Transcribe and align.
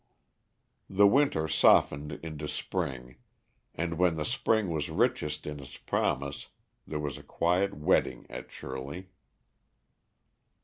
The 0.89 1.05
winter 1.05 1.47
softened 1.47 2.13
into 2.23 2.47
spring, 2.47 3.17
and 3.75 3.99
when 3.99 4.15
the 4.15 4.25
spring 4.25 4.69
was 4.71 4.89
richest 4.89 5.45
in 5.45 5.59
its 5.59 5.77
promise 5.77 6.47
there 6.87 6.97
was 6.97 7.19
a 7.19 7.21
quiet 7.21 7.75
wedding 7.75 8.25
at 8.27 8.51
Shirley. 8.51 9.09